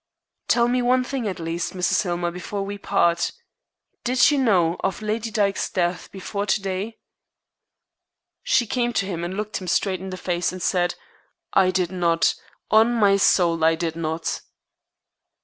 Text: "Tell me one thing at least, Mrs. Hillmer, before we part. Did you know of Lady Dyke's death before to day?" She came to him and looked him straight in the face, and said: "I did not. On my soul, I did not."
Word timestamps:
"Tell 0.47 0.67
me 0.67 0.81
one 0.81 1.03
thing 1.03 1.27
at 1.27 1.39
least, 1.39 1.73
Mrs. 1.73 2.01
Hillmer, 2.01 2.31
before 2.31 2.63
we 2.65 2.79
part. 2.79 3.33
Did 4.03 4.31
you 4.31 4.39
know 4.39 4.77
of 4.79 5.03
Lady 5.03 5.29
Dyke's 5.29 5.69
death 5.69 6.11
before 6.11 6.47
to 6.47 6.59
day?" 6.59 6.97
She 8.41 8.65
came 8.65 8.93
to 8.93 9.05
him 9.05 9.23
and 9.23 9.37
looked 9.37 9.57
him 9.61 9.67
straight 9.67 10.01
in 10.01 10.09
the 10.09 10.17
face, 10.17 10.51
and 10.51 10.59
said: 10.59 10.95
"I 11.53 11.69
did 11.69 11.91
not. 11.91 12.33
On 12.71 12.91
my 12.95 13.15
soul, 13.17 13.63
I 13.63 13.75
did 13.75 13.95
not." 13.95 14.41